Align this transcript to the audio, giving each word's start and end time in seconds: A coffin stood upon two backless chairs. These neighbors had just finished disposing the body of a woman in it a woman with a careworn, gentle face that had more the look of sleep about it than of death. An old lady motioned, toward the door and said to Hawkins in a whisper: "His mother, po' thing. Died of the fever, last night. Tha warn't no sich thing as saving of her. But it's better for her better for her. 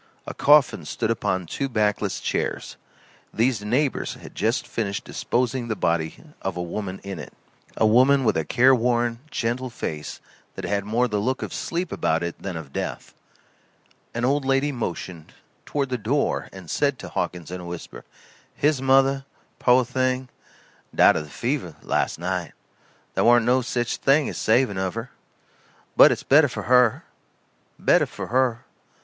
A 0.25 0.33
coffin 0.33 0.83
stood 0.83 1.11
upon 1.11 1.45
two 1.45 1.69
backless 1.69 2.19
chairs. 2.19 2.75
These 3.31 3.63
neighbors 3.63 4.15
had 4.15 4.33
just 4.33 4.65
finished 4.65 5.03
disposing 5.03 5.67
the 5.67 5.75
body 5.75 6.15
of 6.41 6.57
a 6.57 6.61
woman 6.63 6.99
in 7.03 7.19
it 7.19 7.31
a 7.77 7.85
woman 7.85 8.23
with 8.23 8.35
a 8.35 8.43
careworn, 8.43 9.19
gentle 9.29 9.69
face 9.69 10.19
that 10.55 10.65
had 10.65 10.85
more 10.85 11.07
the 11.07 11.19
look 11.19 11.43
of 11.43 11.53
sleep 11.53 11.91
about 11.91 12.23
it 12.23 12.41
than 12.41 12.57
of 12.57 12.73
death. 12.73 13.13
An 14.15 14.25
old 14.25 14.43
lady 14.43 14.71
motioned, 14.71 15.33
toward 15.67 15.89
the 15.89 15.99
door 15.99 16.49
and 16.51 16.67
said 16.67 16.97
to 16.97 17.09
Hawkins 17.09 17.51
in 17.51 17.61
a 17.61 17.65
whisper: 17.65 18.03
"His 18.55 18.81
mother, 18.81 19.25
po' 19.59 19.83
thing. 19.83 20.29
Died 20.95 21.15
of 21.15 21.25
the 21.25 21.29
fever, 21.29 21.75
last 21.83 22.17
night. 22.17 22.53
Tha 23.13 23.23
warn't 23.23 23.45
no 23.45 23.61
sich 23.61 23.97
thing 23.97 24.27
as 24.29 24.37
saving 24.39 24.79
of 24.79 24.95
her. 24.95 25.11
But 25.95 26.11
it's 26.11 26.23
better 26.23 26.47
for 26.49 26.63
her 26.63 27.03
better 27.77 28.07
for 28.07 28.25
her. 28.33 28.65